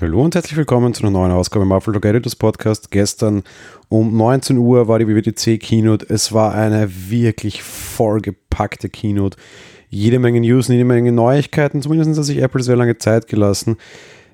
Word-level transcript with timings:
Hallo 0.00 0.22
und 0.22 0.34
herzlich 0.34 0.56
willkommen 0.56 0.94
zu 0.94 1.02
einer 1.02 1.10
neuen 1.10 1.30
Ausgabe 1.30 1.66
im 1.66 1.72
Apple 1.72 1.94
Editors 1.94 2.34
Podcast. 2.34 2.90
Gestern 2.90 3.42
um 3.90 4.16
19 4.16 4.56
Uhr 4.56 4.88
war 4.88 4.98
die 4.98 5.06
WWDC 5.06 5.60
Keynote. 5.60 6.06
Es 6.08 6.32
war 6.32 6.54
eine 6.54 6.88
wirklich 7.10 7.62
vollgepackte 7.62 8.88
Keynote. 8.88 9.36
Jede 9.90 10.18
Menge 10.18 10.40
News, 10.40 10.68
jede 10.68 10.86
Menge 10.86 11.12
Neuigkeiten. 11.12 11.82
Zumindest 11.82 12.16
hat 12.16 12.24
sich 12.24 12.38
Apple 12.38 12.62
sehr 12.62 12.76
lange 12.76 12.96
Zeit 12.96 13.26
gelassen. 13.26 13.76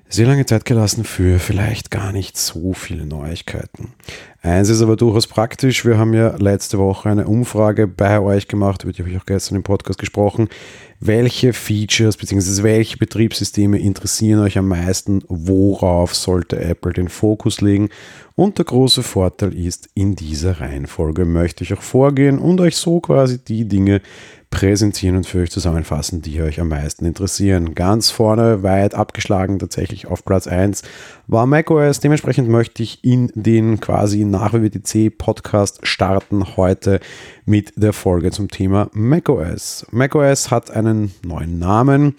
Sehr 0.09 0.25
lange 0.25 0.45
Zeit 0.45 0.63
gelassen 0.63 1.03
für 1.03 1.37
vielleicht 1.37 1.91
gar 1.91 2.13
nicht 2.13 2.37
so 2.37 2.71
viele 2.71 3.05
Neuigkeiten. 3.05 3.93
Eins 4.41 4.69
ist 4.69 4.81
aber 4.81 4.95
durchaus 4.95 5.27
praktisch. 5.27 5.83
Wir 5.83 5.97
haben 5.97 6.13
ja 6.13 6.37
letzte 6.37 6.77
Woche 6.77 7.09
eine 7.09 7.27
Umfrage 7.27 7.87
bei 7.87 8.21
euch 8.21 8.47
gemacht, 8.47 8.83
über 8.83 8.93
die 8.93 9.01
habe 9.01 9.11
ich 9.11 9.17
auch 9.17 9.25
gestern 9.25 9.57
im 9.57 9.63
Podcast 9.63 9.99
gesprochen 9.99 10.47
welche 10.99 11.53
Features 11.53 12.17
bzw. 12.17 12.63
welche 12.63 12.97
Betriebssysteme 12.97 13.77
interessieren 13.77 14.39
euch 14.39 14.57
am 14.57 14.67
meisten, 14.67 15.23
worauf 15.27 16.15
sollte 16.15 16.59
Apple 16.59 16.93
den 16.93 17.07
Fokus 17.07 17.61
legen. 17.61 17.89
Und 18.35 18.57
der 18.57 18.65
große 18.65 19.03
Vorteil 19.03 19.53
ist, 19.55 19.89
in 19.93 20.15
dieser 20.15 20.59
Reihenfolge 20.59 21.25
möchte 21.25 21.63
ich 21.63 21.73
auch 21.73 21.81
vorgehen 21.81 22.39
und 22.39 22.61
euch 22.61 22.75
so 22.75 22.99
quasi 22.99 23.43
die 23.43 23.65
Dinge 23.65 24.01
präsentieren 24.49 25.17
und 25.17 25.25
für 25.27 25.39
euch 25.39 25.51
zusammenfassen, 25.51 26.21
die 26.21 26.41
euch 26.41 26.59
am 26.59 26.69
meisten 26.69 27.05
interessieren. 27.05 27.75
Ganz 27.75 28.09
vorne, 28.09 28.63
weit 28.63 28.95
abgeschlagen, 28.95 29.59
tatsächlich 29.59 30.07
auf 30.07 30.23
Platz 30.23 30.47
1 30.47 30.83
war 31.27 31.45
macOS. 31.45 31.99
Dementsprechend 31.99 32.49
möchte 32.49 32.83
ich 32.83 33.03
in 33.03 33.31
den 33.35 33.79
quasi 33.79 34.23
nach 34.25 34.53
WWDC 34.53 35.17
Podcast 35.17 35.85
starten 35.85 36.57
heute 36.57 36.99
mit 37.45 37.73
der 37.75 37.93
Folge 37.93 38.31
zum 38.31 38.49
Thema 38.49 38.89
macOS. 38.93 39.85
macOS 39.91 40.49
hat 40.51 40.71
einen 40.71 41.13
neuen 41.25 41.59
Namen. 41.59 42.15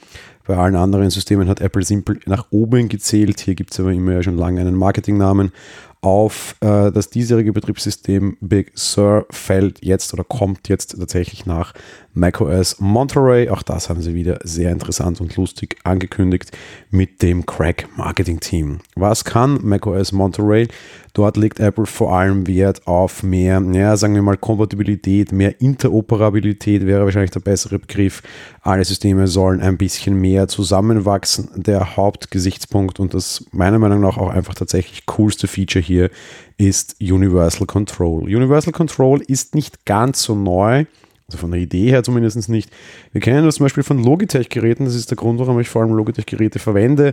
Bei 0.46 0.56
allen 0.56 0.76
anderen 0.76 1.10
Systemen 1.10 1.46
hat 1.46 1.60
Apple 1.60 1.82
simpel 1.82 2.20
nach 2.24 2.46
oben 2.50 2.88
gezählt. 2.88 3.40
Hier 3.40 3.54
gibt 3.54 3.72
es 3.72 3.80
aber 3.80 3.92
immer 3.92 4.22
schon 4.22 4.38
lange 4.38 4.62
einen 4.62 4.76
Marketingnamen 4.76 5.52
auf 6.00 6.54
äh, 6.60 6.92
das 6.92 7.10
diesjährige 7.10 7.52
Betriebssystem 7.52 8.36
Big 8.40 8.72
Sur 8.74 9.26
fällt 9.30 9.84
jetzt 9.84 10.12
oder 10.14 10.24
kommt 10.24 10.68
jetzt 10.68 10.98
tatsächlich 10.98 11.46
nach 11.46 11.74
macOS 12.14 12.80
Monterey. 12.80 13.48
Auch 13.48 13.62
das 13.62 13.88
haben 13.88 14.02
sie 14.02 14.14
wieder 14.14 14.38
sehr 14.42 14.70
interessant 14.70 15.20
und 15.20 15.36
lustig 15.36 15.76
angekündigt 15.84 16.56
mit 16.90 17.22
dem 17.22 17.46
Crack 17.46 17.88
Marketing 17.96 18.40
Team. 18.40 18.78
Was 18.96 19.24
kann 19.24 19.58
macOS 19.62 20.12
Monterey? 20.12 20.68
Dort 21.14 21.36
legt 21.36 21.58
Apple 21.58 21.86
vor 21.86 22.16
allem 22.16 22.46
Wert 22.46 22.86
auf 22.86 23.24
mehr, 23.24 23.60
ja, 23.72 23.96
sagen 23.96 24.14
wir 24.14 24.22
mal, 24.22 24.36
Kompatibilität, 24.36 25.32
mehr 25.32 25.60
Interoperabilität 25.60 26.86
wäre 26.86 27.04
wahrscheinlich 27.04 27.32
der 27.32 27.40
bessere 27.40 27.78
Begriff. 27.80 28.22
Alle 28.60 28.84
Systeme 28.84 29.26
sollen 29.26 29.60
ein 29.60 29.78
bisschen 29.78 30.20
mehr 30.20 30.46
zusammenwachsen. 30.46 31.48
Der 31.56 31.96
Hauptgesichtspunkt 31.96 33.00
und 33.00 33.14
das 33.14 33.44
meiner 33.50 33.78
Meinung 33.78 34.00
nach 34.00 34.16
auch 34.16 34.30
einfach 34.30 34.54
tatsächlich 34.54 35.06
coolste 35.06 35.48
Feature 35.48 35.82
hier 35.88 36.10
ist 36.56 36.96
Universal 37.00 37.66
Control. 37.66 38.22
Universal 38.22 38.72
Control 38.72 39.20
ist 39.20 39.56
nicht 39.56 39.84
ganz 39.84 40.22
so 40.22 40.36
neu. 40.36 40.84
Also 41.30 41.40
von 41.40 41.50
der 41.50 41.60
Idee 41.60 41.90
her 41.90 42.02
zumindest 42.02 42.48
nicht. 42.48 42.70
Wir 43.12 43.20
kennen 43.20 43.44
das 43.44 43.56
zum 43.56 43.66
Beispiel 43.66 43.82
von 43.82 44.02
Logitech-Geräten. 44.02 44.86
Das 44.86 44.94
ist 44.94 45.10
der 45.10 45.18
Grund, 45.18 45.38
warum 45.38 45.60
ich 45.60 45.68
vor 45.68 45.82
allem 45.82 45.92
Logitech-Geräte 45.92 46.58
verwende. 46.58 47.12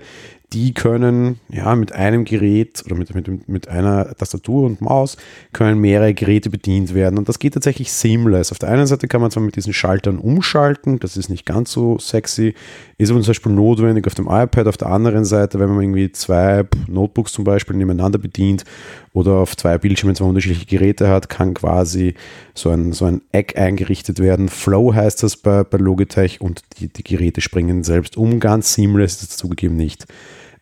Die 0.53 0.73
können 0.73 1.41
ja 1.49 1.75
mit 1.75 1.91
einem 1.91 2.23
Gerät 2.23 2.81
oder 2.85 2.95
mit, 2.95 3.13
mit, 3.13 3.49
mit 3.49 3.67
einer 3.67 4.15
Tastatur 4.15 4.67
und 4.67 4.79
Maus 4.79 5.17
können 5.51 5.81
mehrere 5.81 6.13
Geräte 6.13 6.49
bedient 6.49 6.93
werden. 6.93 7.17
Und 7.17 7.27
das 7.27 7.39
geht 7.39 7.55
tatsächlich 7.55 7.91
seamless. 7.91 8.53
Auf 8.53 8.59
der 8.59 8.69
einen 8.69 8.87
Seite 8.87 9.09
kann 9.09 9.19
man 9.19 9.31
zwar 9.31 9.43
mit 9.43 9.57
diesen 9.57 9.73
Schaltern 9.73 10.17
umschalten, 10.17 10.97
das 10.99 11.17
ist 11.17 11.27
nicht 11.27 11.45
ganz 11.45 11.73
so 11.73 11.99
sexy, 11.99 12.53
ist 12.97 13.11
aber 13.11 13.19
zum 13.19 13.31
Beispiel 13.31 13.51
notwendig 13.51 14.07
auf 14.07 14.15
dem 14.15 14.27
iPad. 14.27 14.67
Auf 14.67 14.77
der 14.77 14.91
anderen 14.91 15.25
Seite, 15.25 15.59
wenn 15.59 15.67
man 15.67 15.81
irgendwie 15.81 16.13
zwei 16.13 16.63
Notebooks 16.87 17.33
zum 17.33 17.43
Beispiel 17.43 17.75
nebeneinander 17.75 18.19
bedient 18.19 18.63
oder 19.11 19.33
auf 19.33 19.57
zwei 19.57 19.77
Bildschirmen 19.77 20.15
zwei 20.15 20.25
unterschiedliche 20.25 20.67
Geräte 20.67 21.09
hat, 21.09 21.27
kann 21.27 21.53
quasi 21.53 22.13
so 22.53 22.69
ein, 22.69 22.93
so 22.93 23.05
ein 23.05 23.21
Eck 23.33 23.57
eingerichtet 23.57 24.04
werden. 24.19 24.49
Flow 24.49 24.93
heißt 24.93 25.23
das 25.23 25.37
bei, 25.37 25.63
bei 25.63 25.77
Logitech 25.77 26.41
und 26.41 26.61
die, 26.77 26.87
die 26.87 27.03
Geräte 27.03 27.41
springen 27.41 27.83
selbst 27.83 28.17
um. 28.17 28.39
Ganz 28.39 28.73
seamless 28.73 29.21
ist 29.21 29.31
es 29.31 29.37
zugegeben 29.37 29.75
nicht. 29.75 30.05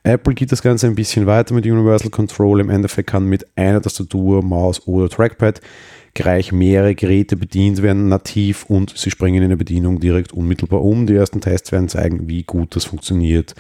Apple 0.04 0.34
geht 0.34 0.52
das 0.52 0.62
Ganze 0.62 0.88
ein 0.88 0.96
bisschen 0.96 1.26
weiter 1.28 1.54
mit 1.54 1.66
Universal 1.66 2.10
Control. 2.10 2.60
Im 2.60 2.70
Endeffekt 2.70 3.10
kann 3.10 3.26
mit 3.26 3.48
einer 3.56 3.82
Tastatur, 3.82 4.44
Maus 4.44 4.86
oder 4.88 5.10
Trackpad 5.10 5.62
gleich 6.14 6.52
mehrere 6.52 6.94
Geräte 6.94 7.36
bedient 7.38 7.82
werden 7.82 8.10
nativ 8.10 8.66
und 8.68 8.96
sie 8.96 9.10
springen 9.10 9.42
in 9.42 9.50
der 9.50 9.56
Bedienung 9.56 10.00
direkt 10.00 10.34
unmittelbar 10.34 10.82
um. 10.82 11.08
Die 11.08 11.16
ersten 11.16 11.42
Tests 11.42 11.72
werden 11.72 11.90
zeigen, 11.90 12.28
wie 12.28 12.44
gut 12.44 12.76
das 12.76 12.86
funktioniert. 12.86 13.56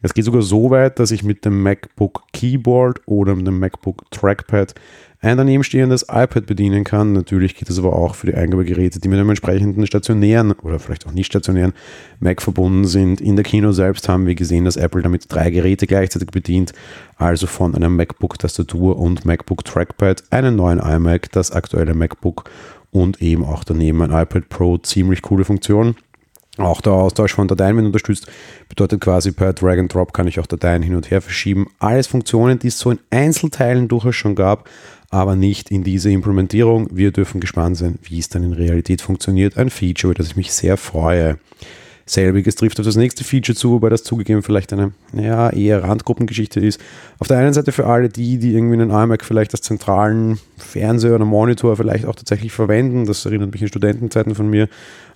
Es 0.00 0.14
geht 0.14 0.24
sogar 0.24 0.42
so 0.42 0.70
weit, 0.70 1.00
dass 1.00 1.10
ich 1.10 1.24
mit 1.24 1.44
dem 1.44 1.60
MacBook 1.62 2.22
Keyboard 2.32 3.00
oder 3.06 3.34
mit 3.34 3.46
dem 3.46 3.58
MacBook 3.58 4.08
Trackpad 4.12 4.74
ein 5.20 5.36
daneben 5.36 5.64
stehendes 5.64 6.02
iPad 6.02 6.46
bedienen 6.46 6.84
kann. 6.84 7.12
Natürlich 7.12 7.56
geht 7.56 7.68
es 7.68 7.78
aber 7.78 7.92
auch 7.92 8.14
für 8.14 8.28
die 8.28 8.34
Eingabegeräte, 8.34 9.00
die 9.00 9.08
mit 9.08 9.18
einem 9.18 9.30
entsprechenden 9.30 9.86
stationären 9.86 10.52
oder 10.52 10.78
vielleicht 10.78 11.06
auch 11.06 11.12
nicht 11.12 11.26
stationären 11.26 11.72
Mac 12.20 12.40
verbunden 12.40 12.84
sind. 12.84 13.20
In 13.20 13.34
der 13.34 13.44
Kino 13.44 13.72
selbst 13.72 14.08
haben 14.08 14.26
wir 14.26 14.36
gesehen, 14.36 14.64
dass 14.64 14.76
Apple 14.76 15.02
damit 15.02 15.24
drei 15.28 15.50
Geräte 15.50 15.88
gleichzeitig 15.88 16.30
bedient, 16.30 16.72
also 17.16 17.48
von 17.48 17.74
einem 17.74 17.96
MacBook 17.96 18.38
Tastatur 18.38 18.96
und 18.98 19.24
MacBook 19.24 19.64
Trackpad, 19.64 20.22
einen 20.30 20.54
neuen 20.54 20.78
iMac, 20.78 21.32
das 21.32 21.50
aktuelle 21.50 21.94
MacBook 21.94 22.48
und 22.92 23.20
eben 23.20 23.44
auch 23.44 23.64
daneben 23.64 24.02
ein 24.02 24.10
iPad 24.10 24.48
Pro. 24.48 24.78
Ziemlich 24.78 25.22
coole 25.22 25.44
Funktion. 25.44 25.96
Auch 26.58 26.80
der 26.80 26.92
Austausch 26.92 27.34
von 27.34 27.46
Dateien 27.46 27.76
wird 27.76 27.86
unterstützt. 27.86 28.26
Bedeutet 28.68 29.00
quasi 29.00 29.30
per 29.30 29.52
Drag 29.52 29.78
and 29.78 29.94
Drop 29.94 30.12
kann 30.12 30.26
ich 30.26 30.40
auch 30.40 30.46
Dateien 30.46 30.82
hin 30.82 30.96
und 30.96 31.08
her 31.10 31.20
verschieben. 31.20 31.68
Alles 31.78 32.08
Funktionen, 32.08 32.58
die 32.58 32.66
es 32.66 32.78
so 32.80 32.90
in 32.90 32.98
Einzelteilen 33.10 33.86
durchaus 33.86 34.16
schon 34.16 34.34
gab, 34.34 34.68
aber 35.10 35.36
nicht 35.36 35.70
in 35.70 35.84
dieser 35.84 36.10
Implementierung. 36.10 36.88
Wir 36.90 37.12
dürfen 37.12 37.40
gespannt 37.40 37.76
sein, 37.76 37.98
wie 38.02 38.18
es 38.18 38.28
dann 38.28 38.42
in 38.42 38.52
Realität 38.52 39.00
funktioniert. 39.00 39.56
Ein 39.56 39.70
Feature, 39.70 40.12
über 40.12 40.18
das 40.18 40.28
ich 40.28 40.36
mich 40.36 40.52
sehr 40.52 40.76
freue. 40.76 41.38
Selbiges 42.08 42.54
trifft 42.54 42.80
auf 42.80 42.86
das 42.86 42.96
nächste 42.96 43.24
Feature 43.24 43.56
zu, 43.56 43.72
wobei 43.72 43.90
das 43.90 44.02
zugegeben 44.02 44.42
vielleicht 44.42 44.72
eine 44.72 44.92
ja, 45.12 45.50
eher 45.50 45.84
Randgruppengeschichte 45.84 46.60
ist. 46.60 46.80
Auf 47.18 47.28
der 47.28 47.38
einen 47.38 47.52
Seite 47.52 47.72
für 47.72 47.86
alle 47.86 48.08
die, 48.08 48.38
die 48.38 48.54
irgendwie 48.54 48.80
einen 48.80 48.90
iMac 48.90 49.24
vielleicht 49.24 49.52
als 49.52 49.62
zentralen 49.62 50.38
Fernseher 50.56 51.14
oder 51.14 51.24
Monitor 51.24 51.76
vielleicht 51.76 52.06
auch 52.06 52.14
tatsächlich 52.14 52.52
verwenden. 52.52 53.06
Das 53.06 53.24
erinnert 53.24 53.52
mich 53.52 53.62
an 53.62 53.68
Studentenzeiten 53.68 54.34
von 54.34 54.48
mir. 54.48 54.68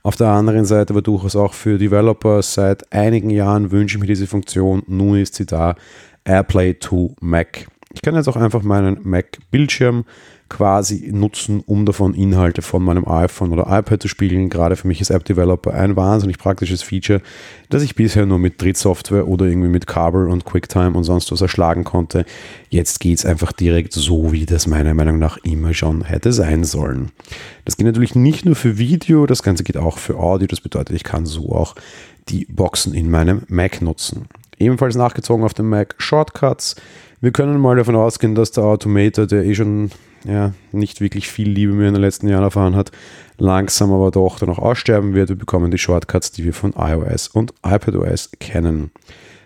Auf 0.02 0.16
der 0.16 0.28
anderen 0.28 0.64
Seite 0.64 0.92
aber 0.92 1.02
durchaus 1.02 1.36
auch 1.36 1.54
für 1.54 1.78
Developer. 1.78 2.42
Seit 2.42 2.92
einigen 2.92 3.30
Jahren 3.30 3.70
wünsche 3.70 3.96
ich 3.96 4.00
mir 4.00 4.06
diese 4.06 4.26
Funktion. 4.26 4.82
Nun 4.86 5.18
ist 5.18 5.34
sie 5.34 5.46
da. 5.46 5.76
AirPlay 6.24 6.74
to 6.74 7.14
Mac. 7.20 7.71
Ich 7.94 8.02
kann 8.02 8.14
jetzt 8.14 8.28
auch 8.28 8.36
einfach 8.36 8.62
meinen 8.62 8.98
Mac-Bildschirm 9.02 10.04
quasi 10.52 11.08
nutzen, 11.10 11.62
um 11.64 11.86
davon 11.86 12.12
Inhalte 12.12 12.60
von 12.60 12.84
meinem 12.84 13.08
iPhone 13.08 13.52
oder 13.52 13.66
iPad 13.68 14.02
zu 14.02 14.08
spielen. 14.08 14.50
Gerade 14.50 14.76
für 14.76 14.86
mich 14.86 15.00
ist 15.00 15.08
App 15.08 15.24
Developer 15.24 15.72
ein 15.72 15.96
wahnsinnig 15.96 16.36
praktisches 16.36 16.82
Feature, 16.82 17.22
das 17.70 17.82
ich 17.82 17.94
bisher 17.94 18.26
nur 18.26 18.38
mit 18.38 18.60
Drittsoftware 18.60 19.26
oder 19.26 19.46
irgendwie 19.46 19.70
mit 19.70 19.86
Kabel 19.86 20.28
und 20.28 20.44
QuickTime 20.44 20.92
und 20.92 21.04
sonst 21.04 21.32
was 21.32 21.40
erschlagen 21.40 21.84
konnte. 21.84 22.26
Jetzt 22.68 23.00
geht 23.00 23.18
es 23.18 23.24
einfach 23.24 23.52
direkt 23.52 23.94
so, 23.94 24.32
wie 24.32 24.44
das 24.44 24.66
meiner 24.66 24.92
Meinung 24.92 25.18
nach 25.18 25.38
immer 25.38 25.72
schon 25.72 26.04
hätte 26.04 26.34
sein 26.34 26.64
sollen. 26.64 27.12
Das 27.64 27.78
geht 27.78 27.86
natürlich 27.86 28.14
nicht 28.14 28.44
nur 28.44 28.54
für 28.54 28.76
Video, 28.76 29.24
das 29.24 29.42
Ganze 29.42 29.64
geht 29.64 29.78
auch 29.78 29.96
für 29.96 30.18
Audio. 30.18 30.46
Das 30.48 30.60
bedeutet, 30.60 30.94
ich 30.94 31.04
kann 31.04 31.24
so 31.24 31.52
auch 31.52 31.74
die 32.28 32.44
Boxen 32.44 32.92
in 32.92 33.10
meinem 33.10 33.42
Mac 33.48 33.80
nutzen. 33.80 34.26
Ebenfalls 34.62 34.96
nachgezogen 34.96 35.44
auf 35.44 35.54
dem 35.54 35.68
Mac 35.68 35.94
Shortcuts. 35.98 36.76
Wir 37.20 37.32
können 37.32 37.60
mal 37.60 37.76
davon 37.76 37.96
ausgehen, 37.96 38.34
dass 38.34 38.52
der 38.52 38.64
Automator, 38.64 39.26
der 39.26 39.44
eh 39.44 39.54
schon 39.54 39.90
ja, 40.24 40.52
nicht 40.70 41.00
wirklich 41.00 41.28
viel 41.28 41.48
Liebe 41.48 41.72
mehr 41.72 41.88
in 41.88 41.94
den 41.94 42.02
letzten 42.02 42.28
Jahren 42.28 42.44
erfahren 42.44 42.76
hat, 42.76 42.92
langsam 43.38 43.92
aber 43.92 44.10
doch 44.10 44.38
dann 44.38 44.50
auch 44.50 44.58
aussterben 44.58 45.14
wird. 45.14 45.28
Wir 45.28 45.36
bekommen 45.36 45.70
die 45.70 45.78
Shortcuts, 45.78 46.32
die 46.32 46.44
wir 46.44 46.54
von 46.54 46.72
iOS 46.76 47.28
und 47.28 47.52
iPadOS 47.64 48.30
kennen. 48.38 48.90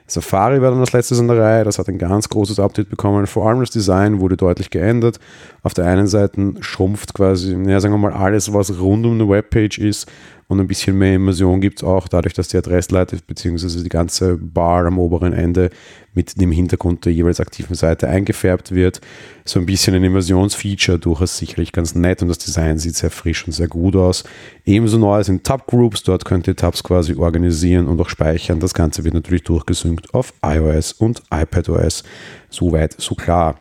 Safari 0.08 0.62
war 0.62 0.70
dann 0.70 0.79
das 0.79 0.93
letzte 0.93 1.17
in 1.17 1.26
der 1.26 1.38
Reihe, 1.38 1.64
das 1.64 1.81
hat 1.81 1.88
ein 1.88 1.99
ganz 1.99 2.29
großes 2.29 2.61
Update 2.61 2.88
bekommen. 2.88 3.26
Vor 3.26 3.49
allem 3.49 3.58
das 3.58 3.70
Design 3.70 4.20
wurde 4.20 4.37
deutlich 4.37 4.70
geändert. 4.70 5.19
Auf 5.62 5.75
der 5.75 5.87
einen 5.87 6.06
Seite 6.06 6.55
schrumpft 6.61 7.12
quasi, 7.14 7.56
ja, 7.67 7.81
sagen 7.81 7.94
wir 7.94 7.99
mal, 7.99 8.12
alles, 8.12 8.52
was 8.52 8.79
rund 8.79 9.05
um 9.05 9.14
eine 9.14 9.29
Webpage 9.29 9.79
ist 9.79 10.08
und 10.48 10.60
ein 10.60 10.69
bisschen 10.69 10.96
mehr 10.96 11.14
Immersion 11.14 11.60
gibt 11.60 11.81
es 11.81 11.84
auch 11.84 12.06
dadurch, 12.08 12.34
dass 12.34 12.48
die 12.48 12.56
Adressleiter 12.56 13.16
bzw. 13.26 13.82
die 13.82 13.88
ganze 13.88 14.37
Bar 14.37 14.87
am 14.87 14.98
oberen 14.98 15.32
Ende 15.32 15.70
mit 16.14 16.40
dem 16.40 16.50
Hintergrund 16.50 17.04
der 17.04 17.12
jeweils 17.12 17.40
aktiven 17.40 17.75
Seite 17.75 18.08
eingefärbt 18.08 18.72
wird. 18.72 19.00
So 19.44 19.60
ein 19.60 19.66
bisschen 19.66 19.94
ein 19.94 20.04
Immersionsfeature 20.04 20.98
durchaus 20.98 21.37
sicherlich 21.37 21.72
ganz 21.72 21.94
nett 21.94 22.22
und 22.22 22.28
das 22.28 22.38
Design 22.38 22.78
sieht 22.78 22.96
sehr 22.96 23.10
frisch 23.10 23.46
und 23.46 23.52
sehr 23.52 23.69
gut 23.69 23.96
aus. 23.96 24.25
Ebenso 24.64 24.98
neu 24.98 25.22
sind 25.22 25.44
Tab-Groups, 25.44 26.04
dort 26.04 26.25
könnt 26.25 26.46
ihr 26.46 26.56
Tabs 26.56 26.82
quasi 26.82 27.14
organisieren 27.14 27.87
und 27.87 28.00
auch 28.00 28.08
speichern. 28.08 28.60
Das 28.60 28.72
Ganze 28.72 29.04
wird 29.04 29.14
natürlich 29.14 29.44
durchgesynkt 29.44 30.14
auf 30.14 30.32
iOS 30.44 30.92
und 30.92 31.22
iPadOS. 31.31 32.02
Soweit, 32.49 32.94
so 32.99 33.14
klar. 33.14 33.58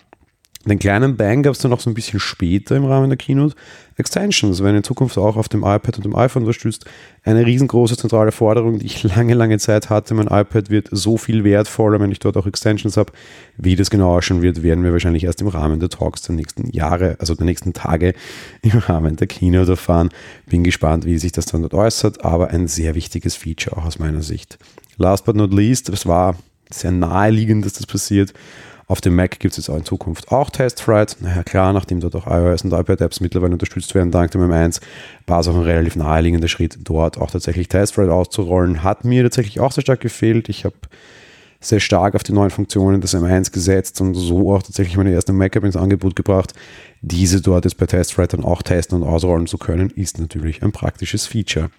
Den 0.67 0.79
kleinen 0.79 1.15
Bang 1.15 1.43
gab 1.43 1.53
es 1.53 1.59
dann 1.59 1.69
noch 1.69 1.79
so 1.79 1.91
ein 1.91 1.93
bisschen 1.93 2.19
später 2.19 2.75
im 2.75 2.85
Rahmen 2.85 3.09
der 3.09 3.17
Keynote. 3.17 3.55
Extensions 3.97 4.63
werden 4.63 4.77
in 4.77 4.83
Zukunft 4.83 5.15
auch 5.17 5.37
auf 5.37 5.47
dem 5.47 5.61
iPad 5.61 5.97
und 5.97 6.05
dem 6.05 6.15
iPhone 6.15 6.41
unterstützt. 6.41 6.85
Eine 7.23 7.45
riesengroße 7.45 7.95
zentrale 7.95 8.31
Forderung, 8.31 8.79
die 8.79 8.87
ich 8.87 9.03
lange, 9.03 9.35
lange 9.35 9.59
Zeit 9.59 9.91
hatte. 9.91 10.15
Mein 10.15 10.25
iPad 10.25 10.71
wird 10.71 10.89
so 10.91 11.17
viel 11.17 11.43
wertvoller, 11.43 11.99
wenn 11.99 12.11
ich 12.11 12.17
dort 12.17 12.35
auch 12.35 12.47
Extensions 12.47 12.97
habe. 12.97 13.13
Wie 13.57 13.75
das 13.75 13.91
genau 13.91 14.17
ausschauen 14.17 14.41
wird, 14.41 14.63
werden 14.63 14.83
wir 14.83 14.91
wahrscheinlich 14.91 15.25
erst 15.25 15.39
im 15.41 15.47
Rahmen 15.47 15.79
der 15.79 15.89
Talks 15.89 16.23
der 16.23 16.35
nächsten 16.35 16.67
Jahre, 16.71 17.15
also 17.19 17.35
der 17.35 17.45
nächsten 17.45 17.73
Tage 17.73 18.15
im 18.63 18.79
Rahmen 18.79 19.17
der 19.17 19.27
Keynote 19.27 19.71
erfahren. 19.71 20.09
Bin 20.47 20.63
gespannt, 20.63 21.05
wie 21.05 21.19
sich 21.19 21.31
das 21.31 21.45
dann 21.45 21.61
dort 21.61 21.75
äußert, 21.75 22.25
aber 22.25 22.49
ein 22.49 22.67
sehr 22.67 22.95
wichtiges 22.95 23.35
Feature 23.35 23.77
auch 23.77 23.85
aus 23.85 23.99
meiner 23.99 24.23
Sicht. 24.23 24.57
Last 24.97 25.25
but 25.25 25.35
not 25.35 25.53
least, 25.53 25.89
es 25.89 26.07
war 26.07 26.35
sehr 26.71 26.91
naheliegend, 26.91 27.65
dass 27.65 27.73
das 27.73 27.85
passiert 27.85 28.33
auf 28.87 29.01
dem 29.01 29.15
Mac 29.15 29.39
gibt 29.39 29.53
es 29.53 29.57
jetzt 29.57 29.69
auch 29.69 29.77
in 29.77 29.85
Zukunft 29.85 30.31
auch 30.31 30.49
TestFright. 30.49 31.17
Naja, 31.19 31.43
klar, 31.43 31.73
nachdem 31.73 31.99
dort 31.99 32.15
auch 32.15 32.27
iOS 32.27 32.63
und 32.63 32.73
iPad-Apps 32.73 33.19
mittlerweile 33.19 33.53
unterstützt 33.53 33.95
werden, 33.95 34.11
dank 34.11 34.31
dem 34.31 34.41
M1, 34.41 34.79
war 35.25 35.39
es 35.39 35.47
auch 35.47 35.55
ein 35.55 35.61
relativ 35.61 35.95
naheliegender 35.95 36.47
Schritt, 36.47 36.77
dort 36.83 37.17
auch 37.17 37.31
tatsächlich 37.31 37.67
TestFright 37.67 38.09
auszurollen. 38.09 38.83
Hat 38.83 39.03
mir 39.03 39.23
tatsächlich 39.23 39.59
auch 39.59 39.71
sehr 39.71 39.81
stark 39.81 40.01
gefehlt. 40.01 40.49
Ich 40.49 40.65
habe 40.65 40.75
sehr 41.59 41.79
stark 41.79 42.15
auf 42.15 42.23
die 42.23 42.33
neuen 42.33 42.51
Funktionen 42.51 43.01
des 43.01 43.15
M1 43.15 43.51
gesetzt 43.51 43.99
und 44.01 44.13
so 44.13 44.53
auch 44.53 44.63
tatsächlich 44.63 44.97
meine 44.97 45.11
erste 45.11 45.33
Mac-App 45.33 45.63
ins 45.63 45.75
Angebot 45.75 46.15
gebracht. 46.15 46.53
Diese 47.01 47.39
dort 47.39 47.65
jetzt 47.65 47.77
bei 47.77 47.85
TestFright 47.85 48.33
dann 48.33 48.43
auch 48.43 48.63
testen 48.63 49.01
und 49.01 49.07
ausrollen 49.07 49.45
zu 49.45 49.59
können, 49.59 49.91
ist 49.91 50.19
natürlich 50.19 50.63
ein 50.63 50.71
praktisches 50.71 51.27
Feature. 51.27 51.69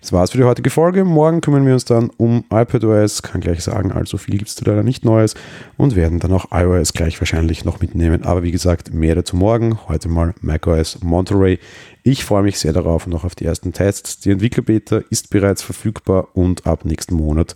Das 0.00 0.12
war's 0.12 0.30
für 0.30 0.38
die 0.38 0.44
heutige 0.44 0.70
Folge. 0.70 1.04
Morgen 1.04 1.42
kümmern 1.42 1.66
wir 1.66 1.74
uns 1.74 1.84
dann 1.84 2.10
um 2.16 2.44
iPadOS. 2.50 3.22
Kann 3.22 3.42
gleich 3.42 3.62
sagen, 3.62 3.92
allzu 3.92 4.16
viel 4.16 4.38
gibt 4.38 4.48
es 4.48 4.54
da 4.56 4.70
leider 4.70 4.82
nicht 4.82 5.04
Neues 5.04 5.34
und 5.76 5.94
werden 5.94 6.20
dann 6.20 6.32
auch 6.32 6.46
iOS 6.52 6.94
gleich 6.94 7.20
wahrscheinlich 7.20 7.66
noch 7.66 7.80
mitnehmen. 7.80 8.24
Aber 8.24 8.42
wie 8.42 8.50
gesagt, 8.50 8.94
mehr 8.94 9.14
dazu 9.14 9.36
morgen. 9.36 9.78
Heute 9.88 10.08
mal 10.08 10.34
macOS 10.40 11.00
Monterey. 11.02 11.58
Ich 12.04 12.24
freue 12.24 12.42
mich 12.42 12.58
sehr 12.58 12.72
darauf 12.72 13.06
und 13.06 13.14
auch 13.14 13.24
auf 13.24 13.36
die 13.36 13.44
ersten 13.44 13.72
Tests. 13.72 14.18
Die 14.18 14.30
Entwickler-Beta 14.32 15.02
ist 15.10 15.30
bereits 15.30 15.62
verfügbar 15.62 16.28
und 16.34 16.66
ab 16.66 16.84
nächsten 16.84 17.14
Monat 17.14 17.54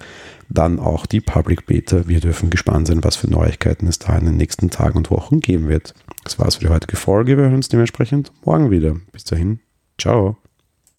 dann 0.48 0.78
auch 0.78 1.06
die 1.06 1.20
Public 1.20 1.66
Beta. 1.66 2.06
Wir 2.06 2.20
dürfen 2.20 2.50
gespannt 2.50 2.87
sein, 2.87 3.02
was 3.02 3.16
für 3.16 3.28
Neuigkeiten 3.28 3.88
es 3.88 3.98
da 3.98 4.16
in 4.16 4.26
den 4.26 4.37
nächsten 4.37 4.70
Tagen 4.70 4.98
und 4.98 5.10
Wochen 5.10 5.40
geben 5.40 5.69
wird. 5.69 5.94
Das 6.22 6.38
war's 6.38 6.56
für 6.56 6.64
die 6.64 6.70
heutige 6.70 6.96
Folge. 6.96 7.37
Wir 7.37 7.44
hören 7.44 7.54
uns 7.54 7.69
dementsprechend 7.69 8.31
morgen 8.44 8.70
wieder. 8.70 8.94
Bis 9.12 9.25
dahin, 9.25 9.58
ciao. 9.98 10.37